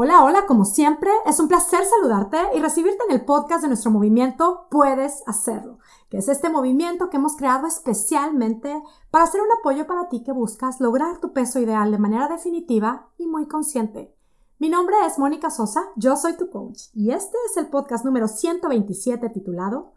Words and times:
Hola, 0.00 0.22
hola, 0.22 0.46
como 0.46 0.64
siempre, 0.64 1.10
es 1.26 1.40
un 1.40 1.48
placer 1.48 1.80
saludarte 1.84 2.38
y 2.54 2.60
recibirte 2.60 3.02
en 3.08 3.16
el 3.16 3.24
podcast 3.24 3.62
de 3.62 3.66
nuestro 3.66 3.90
movimiento 3.90 4.68
Puedes 4.70 5.24
Hacerlo, 5.26 5.80
que 6.08 6.18
es 6.18 6.28
este 6.28 6.50
movimiento 6.50 7.10
que 7.10 7.16
hemos 7.16 7.34
creado 7.34 7.66
especialmente 7.66 8.80
para 9.10 9.26
ser 9.26 9.40
un 9.40 9.48
apoyo 9.58 9.88
para 9.88 10.08
ti 10.08 10.22
que 10.22 10.30
buscas 10.30 10.78
lograr 10.78 11.18
tu 11.18 11.32
peso 11.32 11.58
ideal 11.58 11.90
de 11.90 11.98
manera 11.98 12.28
definitiva 12.28 13.08
y 13.18 13.26
muy 13.26 13.48
consciente. 13.48 14.14
Mi 14.60 14.68
nombre 14.68 14.94
es 15.04 15.18
Mónica 15.18 15.50
Sosa, 15.50 15.82
yo 15.96 16.16
soy 16.16 16.36
tu 16.36 16.48
coach 16.48 16.90
y 16.94 17.10
este 17.10 17.36
es 17.50 17.56
el 17.56 17.66
podcast 17.66 18.04
número 18.04 18.28
127 18.28 19.28
titulado 19.30 19.94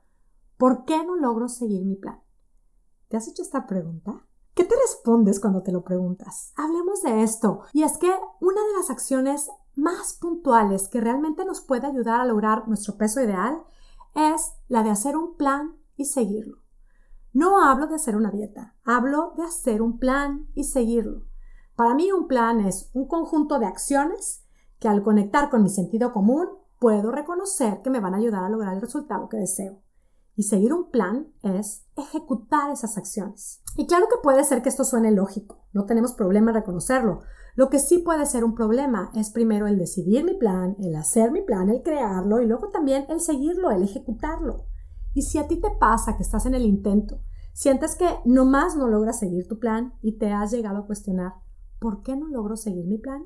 ¿Por 0.58 0.84
qué 0.86 1.06
no 1.06 1.16
logro 1.16 1.48
seguir 1.48 1.86
mi 1.86 1.96
plan? 1.96 2.20
¿Te 3.08 3.18
has 3.18 3.28
hecho 3.28 3.44
esta 3.44 3.68
pregunta? 3.68 4.26
¿Qué 4.56 4.64
te 4.66 4.76
respondes 4.76 5.40
cuando 5.40 5.62
te 5.62 5.72
lo 5.72 5.84
preguntas? 5.84 6.54
Hablemos 6.56 7.04
de 7.04 7.22
esto. 7.24 7.62
Y 7.72 7.84
es 7.84 7.98
que 7.98 8.12
una 8.42 8.62
de 8.62 8.74
las 8.78 8.90
acciones 8.90 9.50
más 9.76 10.14
puntuales 10.14 10.88
que 10.88 11.02
realmente 11.02 11.46
nos 11.46 11.62
puede 11.62 11.88
ayudar 11.88 12.20
a 12.20 12.26
lograr 12.26 12.68
nuestro 12.68 12.98
peso 12.98 13.22
ideal 13.22 13.64
es 14.16 14.54
la 14.68 14.84
de 14.84 14.90
hacer 14.90 15.16
un 15.16 15.38
plan 15.38 15.76
y 15.96 16.06
seguirlo. 16.06 16.58
No 17.34 17.64
hablo 17.64 17.88
de 17.88 17.96
hacer 17.96 18.16
una 18.16 18.32
dieta, 18.32 18.76
hablo 18.84 19.34
de 19.38 19.44
hacer 19.44 19.82
un 19.82 20.00
plan 20.00 20.48
y 20.54 20.66
seguirlo. 20.66 21.26
Para 21.76 21.96
mí 21.96 22.12
un 22.12 22.28
plan 22.28 22.60
es 22.60 22.90
un 22.94 23.08
conjunto 23.08 23.58
de 23.58 23.66
acciones 23.66 24.44
que 24.80 24.90
al 24.90 25.04
conectar 25.04 25.50
con 25.50 25.64
mi 25.64 25.70
sentido 25.70 26.12
común 26.12 26.50
puedo 26.80 27.12
reconocer 27.12 27.82
que 27.82 27.90
me 27.90 28.00
van 28.00 28.16
a 28.16 28.18
ayudar 28.18 28.44
a 28.44 28.50
lograr 28.50 28.74
el 28.74 28.82
resultado 28.82 29.30
que 29.30 29.38
deseo. 29.38 29.82
Y 30.36 30.44
seguir 30.44 30.74
un 30.74 30.90
plan 30.90 31.32
es 31.44 31.86
ejecutar 31.96 32.72
esas 32.72 32.98
acciones. 32.98 33.62
Y 33.78 33.86
claro 33.88 34.08
que 34.10 34.22
puede 34.22 34.44
ser 34.44 34.62
que 34.62 34.70
esto 34.70 34.84
suene 34.84 35.12
lógico, 35.12 35.66
no 35.74 35.86
tenemos 35.86 36.14
problema 36.14 36.52
en 36.52 36.56
reconocerlo. 36.56 37.22
Lo 37.56 37.70
que 37.70 37.80
sí 37.80 38.00
puede 38.00 38.26
ser 38.26 38.44
un 38.44 38.56
problema 38.56 39.12
es 39.14 39.30
primero 39.30 39.68
el 39.68 39.78
decidir 39.78 40.24
mi 40.24 40.34
plan, 40.34 40.76
el 40.80 40.96
hacer 40.96 41.32
mi 41.32 41.42
plan, 41.42 41.70
el 41.70 41.82
crearlo 41.82 42.42
y 42.42 42.46
luego 42.46 42.70
también 42.70 43.06
el 43.10 43.20
seguirlo, 43.20 43.72
el 43.72 43.84
ejecutarlo. 43.84 44.66
Y 45.14 45.24
si 45.24 45.38
a 45.38 45.48
ti 45.48 45.60
te 45.60 45.72
pasa 45.80 46.16
que 46.16 46.24
estás 46.24 46.46
en 46.46 46.56
el 46.56 46.66
intento, 46.66 47.20
sientes 47.54 47.96
que 47.96 48.08
nomás 48.26 48.76
no 48.76 48.88
logras 48.88 49.20
seguir 49.20 49.48
tu 49.48 49.60
plan 49.60 49.94
y 50.02 50.18
te 50.18 50.32
has 50.32 50.52
llegado 50.52 50.80
a 50.80 50.86
cuestionar, 50.86 51.34
¿por 51.80 52.02
qué 52.02 52.16
no 52.16 52.28
logro 52.28 52.56
seguir 52.56 52.86
mi 52.86 52.98
plan? 52.98 53.26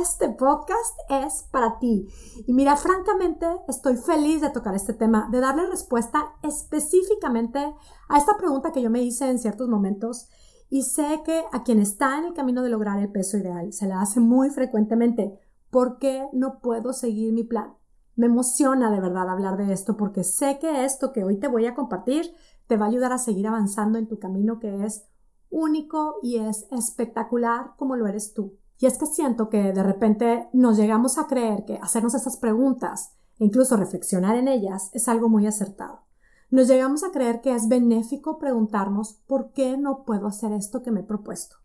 este 0.00 0.28
podcast 0.30 0.98
es 1.10 1.44
para 1.50 1.78
ti. 1.78 2.08
Y 2.46 2.52
mira, 2.52 2.76
francamente, 2.76 3.46
estoy 3.68 3.96
feliz 3.96 4.40
de 4.40 4.50
tocar 4.50 4.74
este 4.74 4.94
tema, 4.94 5.28
de 5.30 5.40
darle 5.40 5.66
respuesta 5.66 6.34
específicamente 6.42 7.74
a 8.08 8.18
esta 8.18 8.36
pregunta 8.36 8.72
que 8.72 8.82
yo 8.82 8.90
me 8.90 9.02
hice 9.02 9.28
en 9.28 9.38
ciertos 9.38 9.68
momentos. 9.68 10.28
Y 10.72 10.84
sé 10.84 11.20
que 11.22 11.44
a 11.52 11.64
quien 11.64 11.80
está 11.80 12.16
en 12.16 12.24
el 12.24 12.32
camino 12.32 12.62
de 12.62 12.70
lograr 12.70 12.98
el 12.98 13.12
peso 13.12 13.36
ideal 13.36 13.74
se 13.74 13.86
la 13.86 14.00
hace 14.00 14.20
muy 14.20 14.48
frecuentemente. 14.48 15.38
¿Por 15.68 15.98
qué 15.98 16.26
no 16.32 16.60
puedo 16.60 16.94
seguir 16.94 17.34
mi 17.34 17.44
plan? 17.44 17.74
Me 18.16 18.24
emociona 18.24 18.90
de 18.90 18.98
verdad 18.98 19.28
hablar 19.28 19.58
de 19.58 19.70
esto 19.70 19.98
porque 19.98 20.24
sé 20.24 20.58
que 20.58 20.86
esto 20.86 21.12
que 21.12 21.24
hoy 21.24 21.36
te 21.36 21.46
voy 21.46 21.66
a 21.66 21.74
compartir 21.74 22.34
te 22.68 22.78
va 22.78 22.86
a 22.86 22.88
ayudar 22.88 23.12
a 23.12 23.18
seguir 23.18 23.46
avanzando 23.48 23.98
en 23.98 24.08
tu 24.08 24.18
camino 24.18 24.60
que 24.60 24.86
es 24.86 25.04
único 25.50 26.14
y 26.22 26.38
es 26.38 26.66
espectacular 26.70 27.72
como 27.76 27.94
lo 27.94 28.06
eres 28.06 28.32
tú. 28.32 28.56
Y 28.78 28.86
es 28.86 28.96
que 28.96 29.04
siento 29.04 29.50
que 29.50 29.74
de 29.74 29.82
repente 29.82 30.48
nos 30.54 30.78
llegamos 30.78 31.18
a 31.18 31.26
creer 31.26 31.66
que 31.66 31.78
hacernos 31.82 32.14
esas 32.14 32.38
preguntas 32.38 33.12
e 33.38 33.44
incluso 33.44 33.76
reflexionar 33.76 34.36
en 34.36 34.48
ellas 34.48 34.88
es 34.94 35.06
algo 35.06 35.28
muy 35.28 35.46
acertado. 35.46 36.06
Nos 36.52 36.68
llegamos 36.68 37.02
a 37.02 37.10
creer 37.12 37.40
que 37.40 37.54
es 37.54 37.66
benéfico 37.66 38.38
preguntarnos 38.38 39.14
por 39.26 39.52
qué 39.52 39.78
no 39.78 40.04
puedo 40.04 40.26
hacer 40.26 40.52
esto 40.52 40.82
que 40.82 40.90
me 40.90 41.00
he 41.00 41.02
propuesto. 41.02 41.56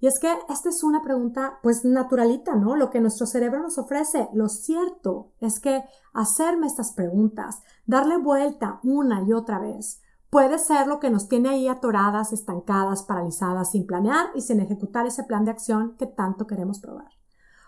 Y 0.00 0.06
es 0.06 0.18
que 0.18 0.30
esta 0.50 0.68
es 0.68 0.84
una 0.84 1.02
pregunta 1.02 1.60
pues 1.62 1.86
naturalita, 1.86 2.54
¿no? 2.54 2.76
Lo 2.76 2.90
que 2.90 3.00
nuestro 3.00 3.24
cerebro 3.24 3.62
nos 3.62 3.78
ofrece. 3.78 4.28
Lo 4.34 4.50
cierto 4.50 5.32
es 5.40 5.60
que 5.60 5.82
hacerme 6.12 6.66
estas 6.66 6.92
preguntas, 6.92 7.62
darle 7.86 8.18
vuelta 8.18 8.80
una 8.82 9.22
y 9.22 9.32
otra 9.32 9.58
vez, 9.58 10.02
puede 10.28 10.58
ser 10.58 10.88
lo 10.88 11.00
que 11.00 11.08
nos 11.08 11.26
tiene 11.26 11.48
ahí 11.48 11.66
atoradas, 11.66 12.34
estancadas, 12.34 13.02
paralizadas, 13.02 13.70
sin 13.70 13.86
planear 13.86 14.26
y 14.34 14.42
sin 14.42 14.60
ejecutar 14.60 15.06
ese 15.06 15.24
plan 15.24 15.46
de 15.46 15.52
acción 15.52 15.96
que 15.96 16.06
tanto 16.06 16.46
queremos 16.46 16.80
probar. 16.80 17.08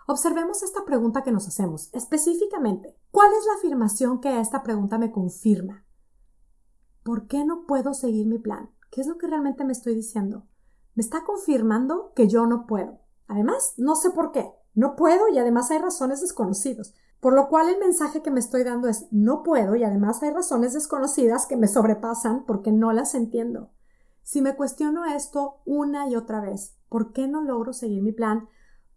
Observemos 0.07 0.63
esta 0.63 0.85
pregunta 0.85 1.23
que 1.23 1.33
nos 1.33 1.49
hacemos. 1.49 1.89
Específicamente, 1.95 2.99
¿cuál 3.11 3.31
es 3.33 3.47
la 3.47 3.55
afirmación 3.55 4.21
que 4.21 4.41
esta 4.41 4.63
pregunta 4.63 4.99
me 4.99 5.11
confirma? 5.11 5.86
¿Por 7.07 7.29
qué 7.29 7.45
no 7.45 7.67
puedo 7.69 7.95
seguir 7.95 8.27
mi 8.27 8.41
plan? 8.41 8.69
¿Qué 8.91 9.01
es 9.01 9.07
lo 9.07 9.17
que 9.17 9.29
realmente 9.29 9.65
me 9.65 9.71
estoy 9.71 9.95
diciendo? 9.95 10.49
Me 10.97 11.03
está 11.05 11.23
confirmando 11.23 12.13
que 12.17 12.27
yo 12.27 12.47
no 12.47 12.67
puedo. 12.67 12.99
Además, 13.29 13.75
no 13.77 13.95
sé 13.95 14.11
por 14.11 14.33
qué. 14.33 14.51
No 14.75 14.97
puedo 14.97 15.29
y 15.29 15.39
además 15.39 15.71
hay 15.71 15.79
razones 15.79 16.21
desconocidas. 16.21 16.95
Por 17.21 17.33
lo 17.33 17.47
cual 17.47 17.69
el 17.69 17.79
mensaje 17.79 18.23
que 18.23 18.33
me 18.33 18.41
estoy 18.41 18.65
dando 18.65 18.89
es 18.89 19.07
no 19.13 19.45
puedo 19.45 19.77
y 19.77 19.85
además 19.85 20.21
hay 20.25 20.33
razones 20.33 20.73
desconocidas 20.73 21.47
que 21.47 21.57
me 21.57 21.69
sobrepasan 21.69 22.45
porque 22.45 22.73
no 22.73 22.93
las 22.93 23.15
entiendo. 23.15 23.71
Si 24.25 24.43
me 24.43 24.57
cuestiono 24.57 25.05
esto 25.05 25.61
una 25.65 26.09
y 26.09 26.17
otra 26.17 26.41
vez, 26.41 26.77
¿por 26.89 27.13
qué 27.13 27.29
no 27.29 27.41
logro 27.41 27.73
seguir 27.73 28.03
mi 28.03 28.11
plan? 28.11 28.49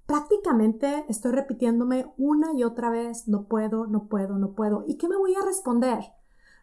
Prácticamente 0.07 1.05
estoy 1.09 1.33
repitiéndome 1.33 2.11
una 2.17 2.53
y 2.53 2.63
otra 2.63 2.89
vez, 2.89 3.27
no 3.27 3.47
puedo, 3.47 3.85
no 3.85 4.07
puedo, 4.07 4.39
no 4.39 4.55
puedo. 4.55 4.83
¿Y 4.87 4.97
qué 4.97 5.07
me 5.07 5.15
voy 5.15 5.35
a 5.35 5.45
responder? 5.45 6.05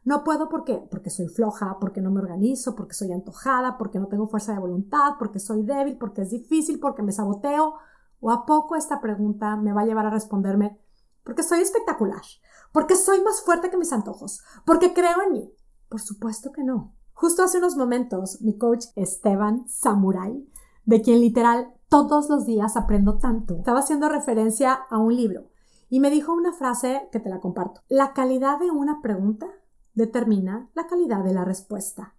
No 0.07 0.25
puedo 0.25 0.49
¿por 0.49 0.65
qué? 0.65 0.87
Porque 0.91 1.11
soy 1.11 1.29
floja, 1.29 1.77
porque 1.79 2.01
no 2.01 2.11
me 2.11 2.21
organizo, 2.21 2.75
porque 2.75 2.95
soy 2.95 3.13
antojada, 3.13 3.77
porque 3.77 3.99
no 3.99 4.07
tengo 4.07 4.29
fuerza 4.29 4.53
de 4.53 4.61
voluntad, 4.61 5.17
porque 5.19 5.39
soy 5.39 5.65
débil, 5.65 5.99
porque 5.99 6.23
es 6.23 6.31
difícil, 6.31 6.81
porque 6.81 7.03
me 7.03 7.13
saboteo. 7.13 7.75
¿O 8.21 8.31
a 8.31 8.47
poco 8.47 8.77
esta 8.77 9.03
pregunta 9.03 9.57
me 9.57 9.75
va 9.75 9.83
a 9.83 9.85
llevar 9.85 10.07
a 10.07 10.11
responderme 10.11 10.81
porque 11.27 11.43
soy 11.43 11.61
espectacular, 11.61 12.23
porque 12.71 12.95
soy 12.95 13.21
más 13.21 13.43
fuerte 13.43 13.69
que 13.69 13.77
mis 13.77 13.93
antojos, 13.93 14.43
porque 14.65 14.95
creo 14.95 15.23
en 15.27 15.33
mí. 15.33 15.53
Por 15.89 16.01
supuesto 16.01 16.53
que 16.53 16.63
no. 16.63 16.95
Justo 17.15 17.43
hace 17.43 17.59
unos 17.59 17.77
momentos, 17.77 18.41
mi 18.43 18.57
coach 18.57 18.87
Esteban 18.95 19.69
Samurai, 19.69 20.49
de 20.85 21.03
quien 21.03 21.21
literal 21.21 21.75
todos 21.89 22.31
los 22.31 22.47
días 22.47 22.77
aprendo 22.77 23.19
tanto, 23.19 23.57
estaba 23.57 23.81
haciendo 23.81 24.09
referencia 24.09 24.73
a 24.73 24.99
un 24.99 25.17
libro 25.17 25.51
y 25.89 25.99
me 25.99 26.11
dijo 26.11 26.33
una 26.33 26.53
frase 26.53 27.09
que 27.11 27.19
te 27.19 27.29
la 27.29 27.41
comparto. 27.41 27.81
La 27.89 28.13
calidad 28.13 28.61
de 28.61 28.71
una 28.71 29.03
pregunta 29.03 29.49
determina 29.97 30.71
la 30.75 30.87
calidad 30.87 31.25
de 31.25 31.33
la 31.33 31.45
respuesta. 31.45 32.15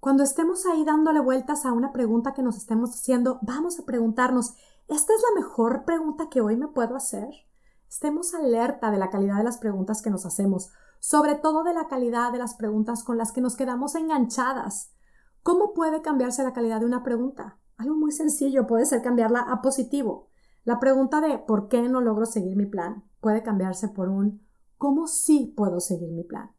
Cuando 0.00 0.22
estemos 0.22 0.66
ahí 0.66 0.84
dándole 0.84 1.20
vueltas 1.20 1.64
a 1.64 1.72
una 1.72 1.92
pregunta 1.92 2.34
que 2.34 2.42
nos 2.42 2.56
estemos 2.56 2.90
haciendo, 2.90 3.38
vamos 3.40 3.78
a 3.78 3.84
preguntarnos, 3.84 4.54
¿esta 4.88 5.14
es 5.14 5.22
la 5.22 5.40
mejor 5.40 5.84
pregunta 5.84 6.28
que 6.28 6.42
hoy 6.42 6.56
me 6.56 6.68
puedo 6.68 6.96
hacer? 6.96 7.28
Estemos 7.88 8.34
alerta 8.34 8.90
de 8.90 8.98
la 8.98 9.10
calidad 9.10 9.38
de 9.38 9.44
las 9.44 9.58
preguntas 9.58 10.02
que 10.02 10.10
nos 10.10 10.26
hacemos, 10.26 10.70
sobre 10.98 11.36
todo 11.36 11.64
de 11.64 11.72
la 11.72 11.86
calidad 11.86 12.32
de 12.32 12.38
las 12.38 12.54
preguntas 12.54 13.04
con 13.04 13.16
las 13.16 13.32
que 13.32 13.40
nos 13.40 13.56
quedamos 13.56 13.94
enganchadas. 13.94 14.92
¿Cómo 15.42 15.72
puede 15.72 16.02
cambiarse 16.02 16.42
la 16.42 16.52
calidad 16.52 16.80
de 16.80 16.86
una 16.86 17.02
pregunta? 17.02 17.58
Algo 17.76 17.94
muy 17.94 18.12
sencillo 18.12 18.66
puede 18.66 18.86
ser 18.86 19.02
cambiarla 19.02 19.40
a 19.40 19.62
positivo. 19.62 20.28
La 20.64 20.80
pregunta 20.80 21.20
de 21.20 21.38
¿por 21.38 21.68
qué 21.68 21.88
no 21.88 22.00
logro 22.00 22.26
seguir 22.26 22.56
mi 22.56 22.66
plan? 22.66 23.04
puede 23.20 23.42
cambiarse 23.42 23.88
por 23.88 24.08
un 24.08 24.42
¿cómo 24.78 25.06
sí 25.06 25.52
puedo 25.56 25.78
seguir 25.78 26.10
mi 26.10 26.24
plan? 26.24 26.50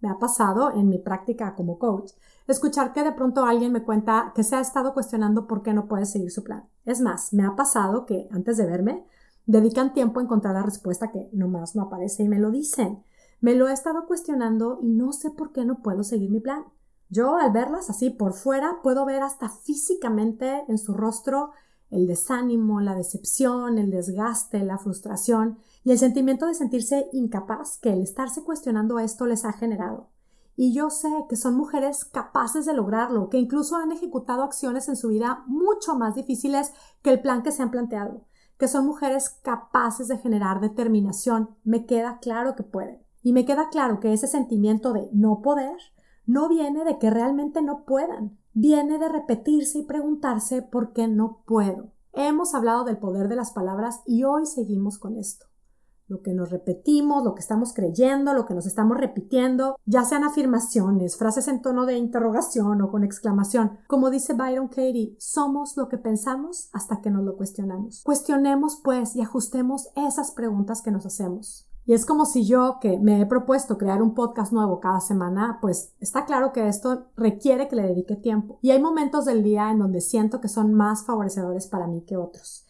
Me 0.00 0.10
ha 0.10 0.18
pasado 0.18 0.72
en 0.72 0.88
mi 0.88 0.98
práctica 0.98 1.54
como 1.54 1.78
coach 1.78 2.12
escuchar 2.46 2.92
que 2.92 3.02
de 3.02 3.12
pronto 3.12 3.44
alguien 3.44 3.72
me 3.72 3.82
cuenta 3.82 4.32
que 4.34 4.44
se 4.44 4.56
ha 4.56 4.60
estado 4.60 4.94
cuestionando 4.94 5.46
por 5.46 5.62
qué 5.62 5.72
no 5.72 5.86
puede 5.86 6.06
seguir 6.06 6.30
su 6.30 6.44
plan. 6.44 6.64
Es 6.84 7.00
más, 7.00 7.32
me 7.32 7.44
ha 7.44 7.56
pasado 7.56 8.06
que 8.06 8.28
antes 8.30 8.56
de 8.56 8.66
verme 8.66 9.04
dedican 9.46 9.94
tiempo 9.94 10.20
a 10.20 10.22
encontrar 10.22 10.54
la 10.54 10.62
respuesta 10.62 11.10
que 11.10 11.28
nomás 11.32 11.74
no 11.74 11.82
aparece 11.82 12.24
y 12.24 12.28
me 12.28 12.38
lo 12.38 12.50
dicen. 12.50 13.02
Me 13.40 13.54
lo 13.54 13.68
he 13.68 13.72
estado 13.72 14.06
cuestionando 14.06 14.78
y 14.82 14.88
no 14.88 15.12
sé 15.12 15.30
por 15.30 15.52
qué 15.52 15.64
no 15.64 15.82
puedo 15.82 16.04
seguir 16.04 16.30
mi 16.30 16.40
plan. 16.40 16.64
Yo 17.08 17.36
al 17.36 17.52
verlas 17.52 17.90
así 17.90 18.10
por 18.10 18.32
fuera 18.32 18.78
puedo 18.82 19.04
ver 19.04 19.22
hasta 19.22 19.48
físicamente 19.48 20.64
en 20.68 20.78
su 20.78 20.94
rostro 20.94 21.52
el 21.90 22.06
desánimo, 22.06 22.80
la 22.80 22.94
decepción, 22.94 23.78
el 23.78 23.90
desgaste, 23.90 24.64
la 24.64 24.78
frustración 24.78 25.58
y 25.84 25.92
el 25.92 25.98
sentimiento 25.98 26.46
de 26.46 26.54
sentirse 26.54 27.08
incapaz 27.12 27.78
que 27.78 27.92
el 27.92 28.02
estarse 28.02 28.42
cuestionando 28.42 28.98
esto 28.98 29.26
les 29.26 29.44
ha 29.44 29.52
generado. 29.52 30.10
Y 30.56 30.72
yo 30.72 30.90
sé 30.90 31.10
que 31.28 31.36
son 31.36 31.54
mujeres 31.54 32.04
capaces 32.04 32.64
de 32.64 32.72
lograrlo, 32.72 33.28
que 33.28 33.38
incluso 33.38 33.76
han 33.76 33.92
ejecutado 33.92 34.42
acciones 34.42 34.88
en 34.88 34.96
su 34.96 35.08
vida 35.08 35.44
mucho 35.46 35.94
más 35.96 36.14
difíciles 36.14 36.72
que 37.02 37.10
el 37.10 37.20
plan 37.20 37.42
que 37.42 37.52
se 37.52 37.62
han 37.62 37.70
planteado 37.70 38.26
que 38.58 38.68
son 38.68 38.86
mujeres 38.86 39.30
capaces 39.42 40.08
de 40.08 40.18
generar 40.18 40.60
determinación. 40.60 41.50
Me 41.64 41.86
queda 41.86 42.18
claro 42.20 42.56
que 42.56 42.62
pueden. 42.62 43.02
Y 43.22 43.32
me 43.32 43.44
queda 43.44 43.68
claro 43.70 44.00
que 44.00 44.12
ese 44.12 44.26
sentimiento 44.26 44.92
de 44.92 45.08
no 45.12 45.42
poder 45.42 45.76
no 46.26 46.48
viene 46.48 46.84
de 46.84 46.98
que 46.98 47.10
realmente 47.10 47.62
no 47.62 47.84
puedan, 47.84 48.38
viene 48.52 48.98
de 48.98 49.08
repetirse 49.08 49.78
y 49.78 49.84
preguntarse 49.84 50.62
por 50.62 50.92
qué 50.92 51.08
no 51.08 51.42
puedo. 51.46 51.92
Hemos 52.12 52.54
hablado 52.54 52.84
del 52.84 52.98
poder 52.98 53.28
de 53.28 53.36
las 53.36 53.52
palabras 53.52 54.00
y 54.06 54.24
hoy 54.24 54.46
seguimos 54.46 54.98
con 54.98 55.16
esto. 55.16 55.46
lo 56.08 56.22
que 56.22 56.32
nos 56.32 56.50
repetimos, 56.50 57.24
lo 57.24 57.34
que 57.34 57.40
estamos 57.40 57.72
creyendo, 57.72 58.32
lo 58.32 58.46
que 58.46 58.54
nos 58.54 58.64
estamos 58.66 58.96
repitiendo, 58.96 59.76
ya 59.86 60.04
sean 60.04 60.22
afirmaciones, 60.22 61.16
frases 61.16 61.48
en 61.48 61.62
tono 61.62 61.84
de 61.84 61.98
interrogación 61.98 62.80
o 62.80 62.90
con 62.92 63.02
exclamación. 63.02 63.78
Como 63.88 64.10
dice 64.10 64.34
Byron 64.34 64.68
Katie, 64.68 65.16
somos 65.18 65.76
lo 65.76 65.88
que 65.88 65.98
pensamos 65.98 66.68
hasta 66.72 67.00
que 67.00 67.10
nos 67.10 67.24
lo 67.24 67.36
cuestionamos. 67.36 68.02
Cuestionemos 68.04 68.80
pues 68.84 69.16
y 69.16 69.20
ajustemos 69.20 69.88
esas 69.96 70.30
preguntas 70.30 70.80
que 70.80 70.92
nos 70.92 71.06
hacemos. 71.06 71.68
Y 71.86 71.94
es 71.94 72.04
como 72.04 72.26
si 72.26 72.44
yo, 72.44 72.78
que 72.80 72.98
me 72.98 73.20
he 73.20 73.26
propuesto 73.26 73.78
crear 73.78 74.02
un 74.02 74.12
podcast 74.12 74.52
nuevo 74.52 74.80
cada 74.80 75.00
semana, 75.00 75.58
pues 75.62 75.94
está 76.00 76.24
claro 76.24 76.52
que 76.52 76.66
esto 76.66 77.06
requiere 77.16 77.68
que 77.68 77.76
le 77.76 77.82
dedique 77.84 78.16
tiempo. 78.16 78.58
Y 78.60 78.72
hay 78.72 78.82
momentos 78.82 79.24
del 79.24 79.44
día 79.44 79.70
en 79.70 79.78
donde 79.78 80.00
siento 80.00 80.40
que 80.40 80.48
son 80.48 80.74
más 80.74 81.06
favorecedores 81.06 81.68
para 81.68 81.86
mí 81.86 82.02
que 82.04 82.16
otros. 82.16 82.66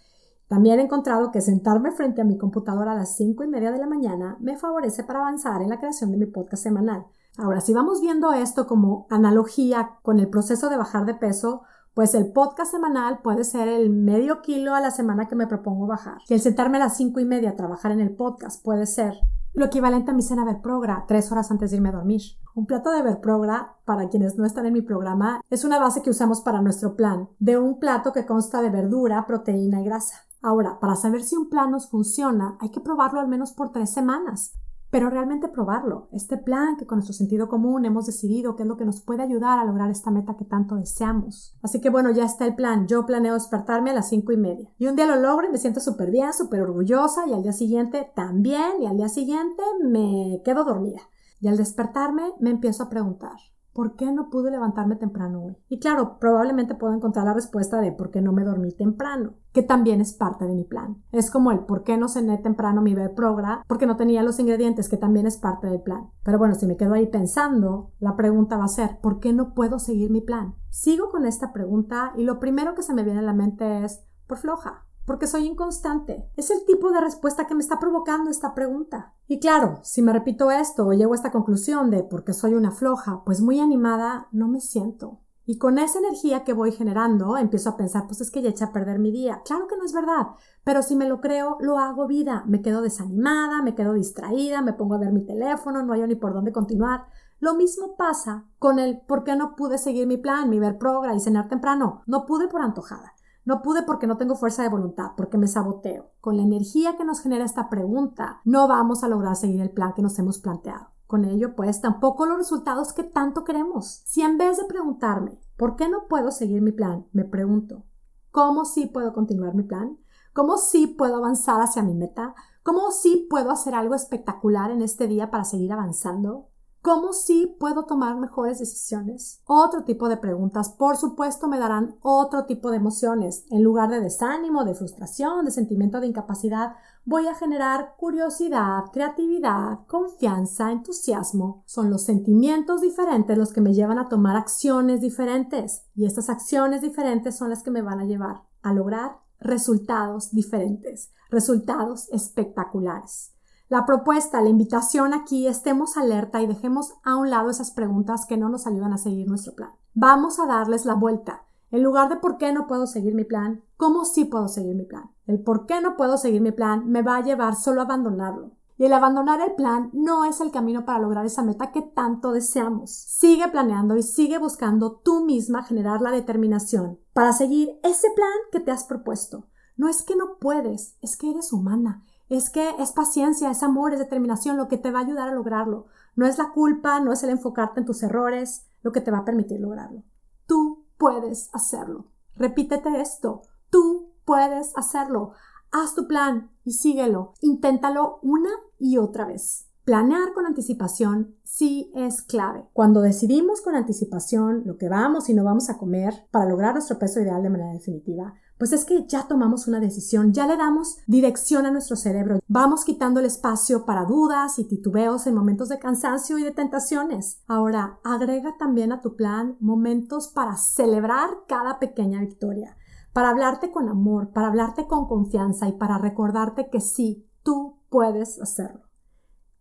También 0.49 0.79
he 0.79 0.83
encontrado 0.83 1.33
que 1.33 1.41
sentarme 1.41 1.93
frente 1.93 2.21
a 2.21 2.25
mi 2.25 2.37
computadora 2.37 2.93
a 2.93 2.97
las 2.97 3.17
cinco 3.17 3.43
y 3.43 3.49
media 3.49 3.73
de 3.73 3.79
la 3.79 3.87
mañana 3.87 4.37
me 4.39 4.59
favorece 4.59 5.03
para 5.03 5.21
avanzar 5.21 5.63
en 5.63 5.71
la 5.71 5.79
creación 5.79 6.13
de 6.13 6.19
mi 6.19 6.27
podcast 6.27 6.63
semanal. 6.63 7.07
Ahora, 7.39 7.61
si 7.61 7.73
vamos 7.73 8.03
viendo 8.03 8.33
esto 8.33 8.67
como 8.67 9.07
analogía 9.09 9.99
con 10.03 10.21
el 10.21 10.29
proceso 10.29 10.69
de 10.69 10.77
bajar 10.77 11.07
de 11.07 11.15
peso, 11.15 11.63
pues 11.97 12.15
el 12.15 12.31
podcast 12.31 12.73
semanal 12.73 13.21
puede 13.23 13.43
ser 13.43 13.69
el 13.69 13.89
medio 13.89 14.43
kilo 14.43 14.75
a 14.75 14.83
la 14.83 14.91
semana 14.91 15.29
que 15.29 15.35
me 15.35 15.47
propongo 15.47 15.87
bajar. 15.87 16.19
Y 16.29 16.35
el 16.35 16.43
sentarme 16.43 16.77
a 16.77 16.81
las 16.81 16.99
cinco 16.99 17.21
y 17.21 17.25
media 17.25 17.49
a 17.49 17.57
trabajar 17.57 17.91
en 17.91 18.01
el 18.01 18.15
podcast 18.15 18.63
puede 18.63 18.85
ser 18.85 19.15
lo 19.55 19.65
equivalente 19.65 20.11
a 20.11 20.15
mi 20.15 20.21
cena 20.21 20.45
Verprogra, 20.45 21.07
tres 21.09 21.33
horas 21.33 21.51
antes 21.51 21.71
de 21.71 21.79
irme 21.79 21.89
a 21.89 21.93
dormir. 21.93 22.21
Un 22.55 22.67
plato 22.67 22.91
de 22.91 23.01
Verprogra, 23.01 23.77
para 23.87 24.11
quienes 24.11 24.37
no 24.37 24.45
están 24.45 24.67
en 24.67 24.75
mi 24.75 24.83
programa, 24.83 25.41
es 25.49 25.65
una 25.65 25.79
base 25.79 26.03
que 26.03 26.11
usamos 26.11 26.43
para 26.43 26.61
nuestro 26.61 26.97
plan, 26.97 27.31
de 27.39 27.57
un 27.57 27.79
plato 27.79 28.13
que 28.13 28.27
consta 28.27 28.61
de 28.61 28.69
verdura, 28.69 29.25
proteína 29.27 29.81
y 29.81 29.85
grasa. 29.87 30.27
Ahora, 30.43 30.79
para 30.79 30.97
saber 30.97 31.23
si 31.23 31.35
un 31.35 31.49
plan 31.49 31.71
nos 31.71 31.89
funciona, 31.89 32.59
hay 32.61 32.69
que 32.69 32.81
probarlo 32.81 33.21
al 33.21 33.29
menos 33.29 33.53
por 33.53 33.73
tres 33.73 33.89
semanas. 33.89 34.53
Pero 34.97 35.11
realmente 35.11 35.49
probarlo, 35.49 36.09
este 36.11 36.39
plan 36.39 36.79
que 36.79 36.87
con 36.87 36.97
nuestro 36.97 37.13
sentido 37.13 37.51
común 37.51 37.85
hemos 37.85 38.07
decidido 38.07 38.57
que 38.57 38.63
es 38.63 38.67
lo 38.67 38.79
que 38.79 38.87
nos 38.87 39.03
puede 39.03 39.23
ayudar 39.23 39.59
a 39.59 39.65
lograr 39.67 39.91
esta 39.91 40.11
meta 40.11 40.39
que 40.39 40.47
tanto 40.47 40.77
deseamos. 40.77 41.55
Así 41.63 41.83
que 41.83 41.91
bueno, 41.91 42.13
ya 42.13 42.25
está 42.25 42.47
el 42.47 42.55
plan. 42.55 42.87
Yo 42.87 43.05
planeo 43.05 43.35
despertarme 43.35 43.91
a 43.91 43.93
las 43.93 44.09
cinco 44.09 44.33
y 44.33 44.39
media. 44.39 44.71
Y 44.79 44.87
un 44.87 44.97
día 44.97 45.05
lo 45.05 45.17
logro 45.17 45.47
y 45.47 45.53
me 45.53 45.59
siento 45.59 45.81
súper 45.81 46.11
bien, 46.11 46.33
súper 46.33 46.63
orgullosa 46.63 47.27
y 47.27 47.35
al 47.35 47.43
día 47.43 47.53
siguiente 47.53 48.11
también 48.17 48.81
y 48.81 48.87
al 48.87 48.97
día 48.97 49.11
siguiente 49.11 49.63
me 49.85 50.41
quedo 50.47 50.65
dormida. 50.65 51.03
Y 51.43 51.49
al 51.49 51.59
despertarme 51.59 52.33
me 52.41 52.49
empiezo 52.49 52.85
a 52.85 52.89
preguntar, 52.89 53.37
¿por 53.77 53.95
qué 53.95 54.11
no 54.11 54.31
pude 54.31 54.51
levantarme 54.51 54.97
temprano 54.97 55.45
hoy? 55.45 55.57
Y 55.69 55.79
claro, 55.81 56.19
probablemente 56.19 56.75
puedo 56.75 56.95
encontrar 56.95 57.27
la 57.27 57.35
respuesta 57.35 57.79
de 57.79 57.93
por 57.93 58.11
qué 58.11 58.23
no 58.23 58.33
me 58.33 58.43
dormí 58.43 58.73
temprano, 58.73 59.35
que 59.53 59.63
también 59.63 60.01
es 60.01 60.15
parte 60.15 60.47
de 60.47 60.55
mi 60.55 60.65
plan. 60.65 61.03
Es 61.13 61.31
como 61.31 61.53
el 61.53 61.61
por 61.61 61.85
qué 61.85 61.99
no 61.99 62.09
cené 62.09 62.39
temprano 62.39 62.81
mi 62.81 62.95
bebé 62.95 63.11
progra, 63.11 63.63
porque 63.69 63.85
no 63.85 63.97
tenía 63.97 64.23
los 64.23 64.41
ingredientes, 64.41 64.89
que 64.89 64.97
también 64.97 65.27
es 65.27 65.37
parte 65.37 65.67
del 65.67 65.83
plan. 65.83 66.09
Pero 66.25 66.39
bueno, 66.39 66.55
si 66.55 66.67
me 66.67 66.79
quedo 66.79 66.95
ahí 66.95 67.07
pensando, 67.07 67.93
la 67.99 68.17
pregunta 68.17 68.57
va 68.57 68.65
a 68.65 68.69
ser, 68.69 68.99
¿por 69.03 69.21
qué 69.21 69.35
no 69.35 69.53
puedo 69.53 69.79
seguir 69.79 70.11
mi 70.11 70.23
plan? 70.23 70.55
Sigo 70.71 71.11
con 71.11 71.27
esta 71.27 71.53
pregunta 71.53 72.15
y 72.17 72.25
lo 72.25 72.41
primero 72.41 72.75
que 72.75 72.83
se 72.83 72.95
me 72.95 73.05
viene 73.05 73.19
a 73.21 73.25
la 73.25 73.35
mente 73.35 73.85
es, 73.85 74.03
por 74.27 74.39
floja 74.39 74.86
porque 75.07 75.27
soy 75.27 75.47
inconstante. 75.47 76.29
Es 76.37 76.51
el 76.51 76.65
tipo 76.67 76.91
de 76.91 77.01
respuesta 77.01 77.47
que 77.47 77.55
me 77.55 77.63
está 77.63 77.79
provocando 77.79 78.31
esta 78.31 78.55
pregunta. 78.55 79.15
Y 79.27 79.41
claro, 79.41 79.79
si 79.83 80.03
me 80.03 80.13
repito 80.13 80.51
esto 80.51 80.87
o 80.87 80.93
llego 80.93 81.13
a 81.13 81.17
esta 81.17 81.33
conclusión 81.33 81.91
de 81.91 82.03
porque 82.03 82.33
soy 82.33 82.55
una 82.55 82.73
floja, 82.73 83.23
pues 83.25 83.41
muy 83.41 83.61
animada 83.61 84.29
no 84.33 84.49
me 84.49 84.61
siento. 84.61 85.21
Y 85.49 85.59
con 85.59 85.79
esa 85.79 86.01
energía 86.01 86.43
que 86.43 86.53
voy 86.53 86.73
generando, 86.73 87.37
empiezo 87.37 87.71
a 87.71 87.77
pensar, 87.77 88.07
pues 88.09 88.21
es 88.21 88.33
que 88.33 88.43
ya 88.43 88.51
eché 88.51 88.65
a 88.65 88.73
perder 88.73 88.99
mi 88.99 89.13
día. 89.13 89.43
Claro 89.45 89.69
que 89.69 89.77
no 89.77 89.85
es 89.85 89.93
verdad, 89.93 90.27
pero 90.65 90.83
si 90.83 90.97
me 90.97 91.09
lo 91.09 91.21
creo, 91.21 91.57
lo 91.61 91.79
hago 91.79 92.09
vida. 92.09 92.43
Me 92.49 92.63
quedo 92.63 92.83
desanimada, 92.83 93.63
me 93.63 93.77
quedo 93.77 93.93
distraída, 93.93 94.61
me 94.61 94.73
pongo 94.73 94.97
a 94.97 94.99
ver 94.99 95.13
mi 95.13 95.25
teléfono, 95.25 95.85
no 95.85 95.93
hay 95.93 96.03
ni 96.03 96.17
por 96.17 96.35
dónde 96.35 96.53
continuar. 96.53 97.07
Lo 97.39 97.55
mismo 97.55 97.97
pasa 97.97 98.47
con 98.59 98.81
el 98.81 99.01
por 99.03 99.23
qué 99.23 99.37
no 99.37 99.55
pude 99.55 99.79
seguir 99.79 100.09
mi 100.09 100.17
plan, 100.17 100.51
mi 100.51 100.59
ver 100.59 100.79
progra 100.79 101.15
y 101.15 101.21
cenar 101.21 101.49
temprano. 101.49 102.03
No 102.07 102.27
pude 102.27 102.49
por 102.49 102.63
antojada. 102.63 103.16
No 103.47 103.63
pude 103.63 103.85
porque 103.85 104.09
no 104.09 104.17
tengo 104.17 104.35
fuerza 104.35 104.65
de 104.65 104.69
voluntad, 104.69 105.13
porque 105.17 105.39
me 105.39 105.47
saboteo. 105.47 106.11
Con 106.21 106.37
la 106.37 106.43
energía 106.43 106.97
que 106.97 107.05
nos 107.05 107.21
genera 107.21 107.45
esta 107.45 107.71
pregunta, 107.71 108.41
no 108.45 108.67
vamos 108.67 109.05
a 109.05 109.09
lograr 109.09 109.37
seguir 109.37 109.61
el 109.61 109.71
plan 109.71 109.93
que 109.95 110.03
nos 110.03 110.19
hemos 110.19 110.41
planteado. 110.41 110.89
Con 111.07 111.25
ello, 111.25 111.55
pues 111.55 111.81
tampoco 111.81 112.27
los 112.27 112.39
resultados 112.39 112.93
que 112.93 113.05
tanto 113.05 113.45
queremos. 113.45 114.03
Si 114.05 114.23
en 114.23 114.37
vez 114.37 114.57
de 114.57 114.65
preguntarme, 114.65 115.39
¿por 115.57 115.77
qué 115.77 115.89
no 115.89 116.09
puedo 116.09 116.33
seguir 116.33 116.61
mi 116.61 116.73
plan? 116.73 117.07
Me 117.13 117.25
pregunto, 117.25 117.85
¿cómo 118.33 118.65
sí 118.65 118.87
puedo 118.87 119.13
continuar 119.13 119.55
mi 119.55 119.63
plan? 119.63 119.97
¿Cómo 120.33 120.59
sí 120.59 120.89
puedo 120.89 121.15
avanzar 121.15 121.63
hacia 121.63 121.85
mi 121.85 121.95
meta? 121.95 122.35
¿Cómo 122.65 122.91
sí 122.91 123.29
puedo 123.31 123.53
hacer 123.53 123.77
algo 123.77 123.95
espectacular 123.95 124.73
en 124.73 124.83
este 124.83 125.07
día 125.07 125.31
para 125.31 125.45
seguir 125.45 125.73
avanzando? 125.73 126.49
¿Cómo 126.87 127.13
sí 127.13 127.53
puedo 127.59 127.85
tomar 127.85 128.17
mejores 128.17 128.61
decisiones? 128.61 129.43
Otro 129.45 129.83
tipo 129.83 130.09
de 130.09 130.19
preguntas, 130.19 130.69
por 130.69 130.97
supuesto, 130.97 131.49
me 131.49 131.59
darán 131.59 131.97
otro 132.01 132.45
tipo 132.45 132.71
de 132.71 132.77
emociones. 132.77 133.45
En 133.51 133.65
lugar 133.65 133.91
de 133.91 134.01
desánimo, 134.01 134.65
de 134.65 134.77
frustración, 134.77 135.45
de 135.45 135.51
sentimiento 135.51 135.99
de 135.99 136.07
incapacidad, 136.07 136.77
voy 137.05 137.27
a 137.27 137.35
generar 137.35 137.97
curiosidad, 137.97 138.85
creatividad, 138.93 139.81
confianza, 139.89 140.71
entusiasmo. 140.71 141.65
Son 141.67 141.91
los 141.91 142.05
sentimientos 142.05 142.83
diferentes 142.83 143.37
los 143.37 143.53
que 143.53 143.61
me 143.61 143.75
llevan 143.75 143.99
a 143.99 144.09
tomar 144.09 144.37
acciones 144.37 145.01
diferentes. 145.01 145.83
Y 145.97 146.07
estas 146.07 146.31
acciones 146.31 146.83
diferentes 146.83 147.35
son 147.35 147.51
las 147.51 147.65
que 147.65 147.73
me 147.73 147.83
van 147.83 147.99
a 147.99 148.05
llevar 148.05 148.45
a 148.63 148.73
lograr 148.73 149.19
resultados 149.41 150.31
diferentes, 150.31 151.11
resultados 151.31 152.09
espectaculares. 152.13 153.36
La 153.69 153.85
propuesta, 153.85 154.41
la 154.41 154.49
invitación 154.49 155.13
aquí, 155.13 155.49
estemos 155.49 155.97
alerta 155.97 156.41
y 156.41 156.47
dejemos 156.47 156.95
a 157.03 157.17
un 157.17 157.31
lado 157.31 157.51
esas 157.51 157.73
preguntas 157.73 158.25
que 158.25 158.37
no 158.37 158.49
nos 158.49 158.69
ayudan 158.69 158.93
a 158.93 158.99
seguir 158.99 159.27
nuestro 159.27 159.57
plan. 159.57 159.71
Vamos 159.93 160.39
a 160.39 160.47
darles 160.47 160.85
la 160.85 160.95
vuelta. 160.95 161.43
En 161.73 161.83
lugar 161.83 162.09
de 162.09 162.15
por 162.15 162.39
qué 162.39 162.53
no 162.53 162.69
puedo 162.69 162.87
seguir 162.87 163.13
mi 163.17 163.25
plan, 163.25 163.65
¿cómo 163.77 164.05
sí 164.05 164.25
puedo 164.25 164.47
seguir 164.47 164.77
mi 164.77 164.85
plan? 164.85 165.11
El 165.27 165.41
por 165.41 165.67
qué 165.67 165.81
no 165.81 165.97
puedo 165.97 166.17
seguir 166.17 166.43
mi 166.43 166.53
plan 166.53 166.89
me 166.89 167.03
va 167.03 167.17
a 167.17 167.25
llevar 167.25 167.57
solo 167.57 167.81
a 167.81 167.85
abandonarlo. 167.85 168.53
Y 168.79 168.85
el 168.85 168.93
abandonar 168.93 169.41
el 169.41 169.57
plan 169.57 169.91
no 169.93 170.25
es 170.25 170.41
el 170.41 170.53
camino 170.53 170.85
para 170.85 171.01
lograr 171.01 171.27
esa 171.27 171.43
meta 171.43 171.73
que 171.73 171.83
tanto 171.83 172.31
deseamos. 172.31 172.93
Sigue 172.93 173.49
planeando 173.49 173.97
y 173.97 174.05
sigue 174.05 174.39
buscando 174.39 174.93
tú 174.93 175.25
misma 175.25 175.65
generar 175.65 176.03
la 176.03 176.13
determinación 176.13 177.01
para 177.13 177.33
seguir 177.33 177.81
ese 177.83 178.07
plan 178.15 178.29
que 178.53 178.61
te 178.61 178.71
has 178.71 178.85
propuesto. 178.85 179.49
No 179.77 179.89
es 179.89 180.03
que 180.03 180.15
no 180.15 180.39
puedes, 180.39 180.97
es 181.01 181.17
que 181.17 181.31
eres 181.31 181.53
humana 181.53 182.05
es 182.29 182.51
que 182.51 182.75
es 182.79 182.93
paciencia, 182.93 183.51
es 183.51 183.63
amor, 183.63 183.93
es 183.93 183.99
determinación 183.99 184.57
lo 184.57 184.69
que 184.69 184.79
te 184.79 184.91
va 184.91 185.01
a 185.01 185.03
ayudar 185.03 185.29
a 185.29 185.35
lograrlo. 185.35 185.87
No 186.17 186.27
es 186.27 186.39
la 186.39 186.51
culpa, 186.53 187.01
no 187.01 187.13
es 187.13 187.23
el 187.23 187.31
enfocarte 187.31 187.81
en 187.81 187.87
tus 187.87 188.03
errores 188.03 188.67
lo 188.83 188.93
que 188.93 189.01
te 189.01 189.11
va 189.11 189.19
a 189.19 189.25
permitir 189.25 189.61
lograrlo. 189.61 190.03
Tú 190.47 190.85
puedes 190.99 191.51
hacerlo. 191.53 192.07
Repítete 192.35 193.01
esto. 193.01 193.43
Tú 193.71 194.13
puedes 194.25 194.77
hacerlo. 194.77 195.33
Haz 195.73 195.95
tu 195.95 196.07
plan 196.07 196.51
y 196.65 196.73
síguelo. 196.73 197.35
Inténtalo 197.41 198.19
una 198.23 198.51
y 198.79 198.99
otra 198.99 199.27
vez. 199.27 199.69
Planear 199.85 200.33
con 200.35 200.47
anticipación 200.47 201.37
sí 201.45 201.93
es 201.95 202.23
clave. 202.23 202.65
Cuando 202.73 203.03
decidimos 203.03 203.61
con 203.61 203.77
anticipación 203.77 204.65
lo 204.67 204.79
que 204.79 204.89
vamos 204.89 205.29
y 205.29 205.35
no 205.35 205.45
vamos 205.45 205.71
a 205.71 205.79
comer 205.79 206.27
para 206.33 206.47
lograr 206.47 206.75
nuestro 206.75 206.99
peso 206.99 207.21
ideal 207.21 207.43
de 207.43 207.51
manera 207.51 207.73
definitiva, 207.73 208.35
pues 208.59 208.73
es 208.73 208.85
que 208.85 209.07
ya 209.07 209.29
tomamos 209.29 209.69
una 209.69 209.81
decisión, 209.81 210.33
ya 210.33 210.47
le 210.47 210.57
damos 210.57 210.97
dirección 211.07 211.67
a 211.67 211.71
nuestro 211.71 211.97
cerebro, 211.97 212.41
vamos 212.49 212.85
quitando 212.85 213.21
el 213.21 213.27
espacio 213.27 213.85
para 213.85 214.05
dudas 214.05 214.59
y 214.59 214.65
titubeos 214.65 215.27
en 215.27 215.35
momentos 215.35 215.69
de 215.69 215.79
cansancio 215.79 216.39
y 216.39 216.43
de 216.43 216.53
tentaciones. 216.53 217.43
Ahora, 217.47 217.99
agrega 218.03 218.57
también 218.59 218.93
a 218.93 219.01
tu 219.01 219.17
plan 219.17 219.57
momentos 219.61 220.29
para 220.29 220.57
celebrar 220.57 221.31
cada 221.49 221.79
pequeña 221.79 222.21
victoria, 222.21 222.77
para 223.13 223.31
hablarte 223.31 223.71
con 223.71 223.89
amor, 223.89 224.31
para 224.33 224.49
hablarte 224.49 224.87
con 224.87 225.07
confianza 225.07 225.69
y 225.69 225.73
para 225.73 225.99
recordarte 225.99 226.71
que 226.71 226.81
sí, 226.81 227.29
tú 227.43 227.79
puedes 227.91 228.41
hacerlo. 228.41 228.87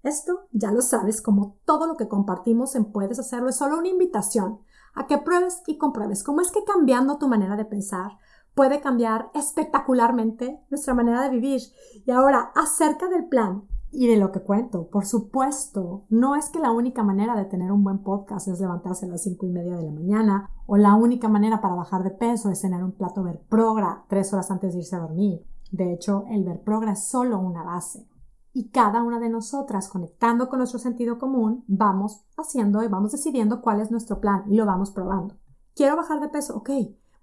Esto 0.05 0.47
ya 0.51 0.71
lo 0.71 0.83
sabes, 0.83 1.19
como 1.19 1.57
todo 1.65 1.87
lo 1.87 1.97
que 1.97 2.07
compartimos 2.07 2.75
en 2.75 2.85
Puedes 2.85 3.17
Hacerlo 3.17 3.49
es 3.49 3.55
solo 3.55 3.79
una 3.79 3.87
invitación 3.87 4.59
a 4.93 5.07
que 5.07 5.17
pruebes 5.17 5.63
y 5.65 5.79
compruebes 5.79 6.23
cómo 6.23 6.41
es 6.41 6.51
que 6.51 6.63
cambiando 6.63 7.17
tu 7.17 7.27
manera 7.27 7.55
de 7.55 7.65
pensar, 7.65 8.11
puede 8.55 8.79
cambiar 8.79 9.29
espectacularmente 9.33 10.59
nuestra 10.69 10.93
manera 10.93 11.21
de 11.23 11.29
vivir. 11.29 11.61
Y 12.05 12.11
ahora, 12.11 12.51
acerca 12.55 13.07
del 13.09 13.27
plan 13.27 13.65
y 13.91 14.07
de 14.07 14.17
lo 14.17 14.31
que 14.31 14.41
cuento, 14.41 14.89
por 14.89 15.05
supuesto, 15.05 16.05
no 16.09 16.35
es 16.35 16.49
que 16.49 16.59
la 16.59 16.71
única 16.71 17.03
manera 17.03 17.35
de 17.35 17.45
tener 17.45 17.71
un 17.71 17.83
buen 17.83 17.99
podcast 17.99 18.47
es 18.47 18.59
levantarse 18.59 19.05
a 19.05 19.09
las 19.09 19.23
cinco 19.23 19.45
y 19.45 19.49
media 19.49 19.75
de 19.75 19.83
la 19.83 19.91
mañana, 19.91 20.49
o 20.65 20.77
la 20.77 20.95
única 20.95 21.27
manera 21.27 21.61
para 21.61 21.75
bajar 21.75 22.03
de 22.03 22.11
peso 22.11 22.49
es 22.49 22.61
cenar 22.61 22.83
un 22.83 22.93
plato 22.93 23.23
Verprogra 23.23 24.05
tres 24.07 24.33
horas 24.33 24.49
antes 24.51 24.73
de 24.73 24.79
irse 24.79 24.95
a 24.95 24.99
dormir. 24.99 25.45
De 25.71 25.93
hecho, 25.93 26.23
el 26.29 26.43
Verprogra 26.43 26.93
es 26.93 27.05
solo 27.05 27.39
una 27.39 27.63
base. 27.63 28.07
Y 28.53 28.69
cada 28.69 29.03
una 29.03 29.19
de 29.19 29.29
nosotras, 29.29 29.89
conectando 29.89 30.47
con 30.47 30.59
nuestro 30.59 30.79
sentido 30.79 31.19
común, 31.19 31.65
vamos 31.67 32.25
haciendo 32.37 32.81
y 32.83 32.87
vamos 32.87 33.11
decidiendo 33.11 33.61
cuál 33.61 33.81
es 33.81 33.91
nuestro 33.91 34.21
plan 34.21 34.43
y 34.47 34.55
lo 34.55 34.65
vamos 34.65 34.91
probando. 34.91 35.35
Quiero 35.75 35.97
bajar 35.97 36.21
de 36.21 36.29
peso, 36.29 36.55
ok, 36.55 36.69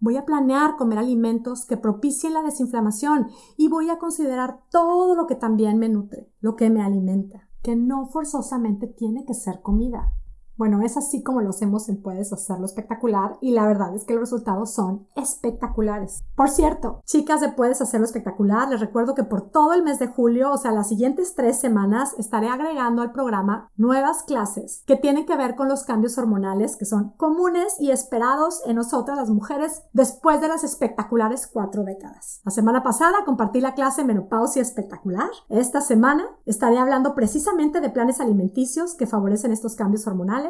Voy 0.03 0.17
a 0.17 0.25
planear 0.25 0.75
comer 0.75 0.99
alimentos 0.99 1.65
que 1.65 1.77
propicien 1.77 2.35
la 2.35 2.43
desinflamación 2.43 3.29
y 3.57 3.69
voy 3.69 3.89
a 3.89 4.01
considerar 4.01 4.59
todo 4.69 5.15
lo 5.15 5.29
que 5.29 5.37
también 5.37 5.79
me 5.79 5.89
nutre, 5.89 6.29
lo 6.41 6.57
que 6.57 6.71
me 6.71 6.83
alimenta, 6.83 7.49
que 7.63 7.77
no 7.77 8.07
forzosamente 8.07 8.89
tiene 8.89 9.25
que 9.25 9.35
ser 9.35 9.63
comida. 9.63 10.13
Bueno, 10.57 10.83
es 10.83 10.99
así 10.99 11.23
como 11.23 11.41
lo 11.41 11.51
hacemos 11.51 11.89
en 11.89 12.03
Puedes 12.03 12.33
Hacerlo 12.33 12.67
Espectacular 12.67 13.39
y 13.41 13.53
la 13.53 13.67
verdad 13.67 13.95
es 13.95 14.05
que 14.05 14.13
los 14.13 14.23
resultados 14.23 14.73
son 14.73 15.07
espectaculares. 15.17 16.25
Por 16.37 16.51
cierto, 16.51 17.01
chicas 17.07 17.41
de 17.41 17.49
Puedes 17.49 17.81
Hacerlo 17.81 18.05
Espectacular, 18.05 18.69
les 18.69 18.81
recuerdo 18.81 19.15
que 19.15 19.25
por 19.25 19.51
todo 19.51 19.73
el 19.73 19.83
mes 19.83 19.99
de 19.99 20.09
julio, 20.09 20.53
o 20.53 20.59
sea, 20.59 20.73
las 20.73 20.89
siguientes 20.89 21.35
tres 21.35 21.59
semanas, 21.59 22.15
estaré 22.19 22.49
agregando 22.49 23.01
al 23.01 23.13
programa 23.13 23.71
nuevas 23.77 24.25
clases 24.25 24.83
que 24.87 24.97
tienen 24.97 25.25
que 25.25 25.37
ver 25.37 25.57
con 25.57 25.69
los 25.69 25.85
cambios 25.85 26.19
hormonales 26.19 26.77
que 26.77 26.85
son 26.85 27.11
comunes 27.17 27.77
y 27.81 27.91
esperados 27.91 28.61
en 28.67 28.77
nosotras 28.77 29.17
las 29.17 29.31
mujeres 29.31 29.83
después 29.95 30.41
de 30.43 30.49
las 30.49 30.65
espectaculares 30.65 31.47
cuatro 31.47 31.83
décadas. 31.83 32.41
La 32.45 32.51
semana 32.51 32.83
pasada 32.83 33.25
compartí 33.25 33.61
la 33.61 33.75
clase 33.75 34.05
Menopausia 34.05 34.61
Espectacular. 34.61 35.31
Esta 35.49 35.81
semana 35.81 36.27
estaré 36.45 36.79
hablando 36.79 37.15
precisamente 37.15 37.81
de 37.81 37.91
planes 37.91 38.21
alimenticios 38.21 38.95
que 38.95 39.07
favorecen 39.07 39.53
estos 39.53 39.77
cambios 39.77 40.07
hormonales 40.07 40.42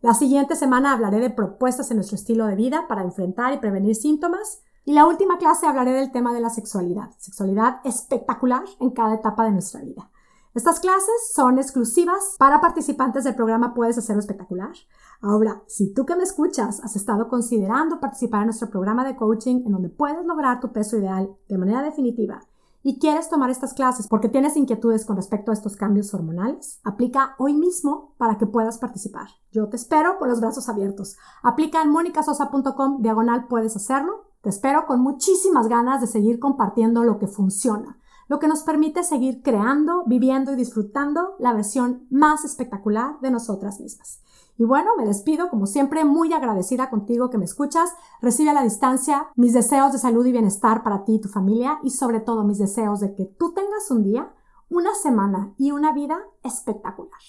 la 0.00 0.14
siguiente 0.14 0.54
semana 0.54 0.92
hablaré 0.92 1.18
de 1.18 1.30
propuestas 1.30 1.90
en 1.90 1.96
nuestro 1.96 2.14
estilo 2.14 2.46
de 2.46 2.54
vida 2.54 2.86
para 2.88 3.02
enfrentar 3.02 3.52
y 3.52 3.58
prevenir 3.58 3.96
síntomas. 3.96 4.62
Y 4.84 4.92
la 4.92 5.06
última 5.06 5.38
clase 5.38 5.66
hablaré 5.66 5.92
del 5.92 6.12
tema 6.12 6.32
de 6.32 6.40
la 6.40 6.50
sexualidad. 6.50 7.10
Sexualidad 7.18 7.80
espectacular 7.84 8.62
en 8.80 8.90
cada 8.90 9.16
etapa 9.16 9.44
de 9.44 9.50
nuestra 9.50 9.80
vida. 9.80 10.08
Estas 10.54 10.80
clases 10.80 11.32
son 11.34 11.58
exclusivas 11.58 12.36
para 12.38 12.60
participantes 12.60 13.24
del 13.24 13.34
programa 13.34 13.74
Puedes 13.74 13.98
Hacerlo 13.98 14.20
Espectacular. 14.20 14.72
Ahora, 15.20 15.62
si 15.66 15.92
tú 15.92 16.06
que 16.06 16.16
me 16.16 16.22
escuchas 16.22 16.80
has 16.82 16.96
estado 16.96 17.28
considerando 17.28 18.00
participar 18.00 18.40
en 18.40 18.46
nuestro 18.46 18.70
programa 18.70 19.04
de 19.04 19.16
coaching 19.16 19.62
en 19.66 19.72
donde 19.72 19.88
puedes 19.88 20.24
lograr 20.24 20.60
tu 20.60 20.72
peso 20.72 20.96
ideal 20.96 21.36
de 21.48 21.58
manera 21.58 21.82
definitiva 21.82 22.40
y 22.88 22.98
quieres 22.98 23.28
tomar 23.28 23.50
estas 23.50 23.74
clases 23.74 24.08
porque 24.08 24.30
tienes 24.30 24.56
inquietudes 24.56 25.04
con 25.04 25.16
respecto 25.16 25.50
a 25.50 25.54
estos 25.54 25.76
cambios 25.76 26.14
hormonales, 26.14 26.80
aplica 26.84 27.34
hoy 27.36 27.52
mismo 27.52 28.14
para 28.16 28.38
que 28.38 28.46
puedas 28.46 28.78
participar. 28.78 29.28
Yo 29.52 29.68
te 29.68 29.76
espero 29.76 30.18
con 30.18 30.30
los 30.30 30.40
brazos 30.40 30.70
abiertos. 30.70 31.18
Aplica 31.42 31.82
en 31.82 31.90
monicasosa.com 31.90 33.02
diagonal 33.02 33.46
puedes 33.46 33.76
hacerlo. 33.76 34.32
Te 34.40 34.48
espero 34.48 34.86
con 34.86 35.02
muchísimas 35.02 35.68
ganas 35.68 36.00
de 36.00 36.06
seguir 36.06 36.38
compartiendo 36.38 37.04
lo 37.04 37.18
que 37.18 37.26
funciona, 37.26 37.98
lo 38.26 38.38
que 38.38 38.48
nos 38.48 38.62
permite 38.62 39.04
seguir 39.04 39.42
creando, 39.42 40.04
viviendo 40.06 40.54
y 40.54 40.56
disfrutando 40.56 41.34
la 41.38 41.52
versión 41.52 42.06
más 42.08 42.46
espectacular 42.46 43.20
de 43.20 43.30
nosotras 43.30 43.80
mismas. 43.80 44.22
Y 44.58 44.64
bueno, 44.64 44.90
me 44.96 45.06
despido 45.06 45.50
como 45.50 45.66
siempre 45.66 46.04
muy 46.04 46.32
agradecida 46.32 46.90
contigo 46.90 47.30
que 47.30 47.38
me 47.38 47.44
escuchas. 47.44 47.94
Recibe 48.20 48.50
a 48.50 48.54
la 48.54 48.64
distancia 48.64 49.28
mis 49.36 49.52
deseos 49.52 49.92
de 49.92 49.98
salud 49.98 50.26
y 50.26 50.32
bienestar 50.32 50.82
para 50.82 51.04
ti 51.04 51.14
y 51.14 51.20
tu 51.20 51.28
familia 51.28 51.78
y 51.84 51.90
sobre 51.90 52.18
todo 52.18 52.42
mis 52.42 52.58
deseos 52.58 52.98
de 52.98 53.14
que 53.14 53.24
tú 53.24 53.54
tengas 53.54 53.88
un 53.92 54.02
día, 54.02 54.34
una 54.68 54.94
semana 54.96 55.54
y 55.58 55.70
una 55.70 55.92
vida 55.92 56.18
espectacular. 56.42 57.20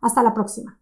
Hasta 0.00 0.22
la 0.22 0.32
próxima. 0.32 0.80